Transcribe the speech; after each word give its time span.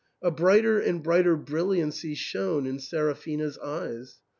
a 0.19 0.31
brighter 0.31 0.79
and 0.79 1.03
brighter 1.03 1.35
brilliancy 1.37 2.15
shone 2.15 2.65
in 2.65 2.79
Seraphina's 2.79 3.59
eyes. 3.59 4.17